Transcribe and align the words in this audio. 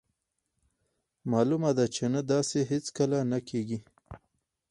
مالومه 1.31 1.71
ده 1.77 1.85
چې 1.95 2.03
نه 2.13 2.21
داسې 2.33 2.59
هیڅکله 2.71 3.19
نه 3.31 3.39
کیږي. 3.49 3.79